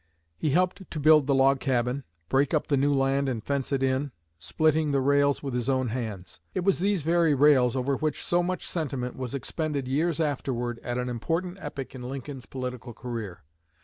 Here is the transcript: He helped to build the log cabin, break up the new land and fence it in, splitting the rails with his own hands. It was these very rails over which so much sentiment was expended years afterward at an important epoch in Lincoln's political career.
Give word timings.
He 0.35 0.49
helped 0.49 0.89
to 0.89 0.99
build 0.99 1.27
the 1.27 1.35
log 1.35 1.59
cabin, 1.59 2.03
break 2.27 2.55
up 2.55 2.65
the 2.65 2.75
new 2.75 2.91
land 2.91 3.29
and 3.29 3.43
fence 3.43 3.71
it 3.71 3.83
in, 3.83 4.11
splitting 4.39 4.89
the 4.89 4.99
rails 4.99 5.43
with 5.43 5.53
his 5.53 5.69
own 5.69 5.89
hands. 5.89 6.39
It 6.55 6.61
was 6.63 6.79
these 6.79 7.03
very 7.03 7.35
rails 7.35 7.75
over 7.75 7.95
which 7.97 8.23
so 8.25 8.41
much 8.41 8.65
sentiment 8.67 9.15
was 9.15 9.35
expended 9.35 9.87
years 9.87 10.19
afterward 10.19 10.79
at 10.81 10.97
an 10.97 11.07
important 11.07 11.59
epoch 11.61 11.93
in 11.93 12.01
Lincoln's 12.09 12.47
political 12.47 12.93
career. 12.95 13.43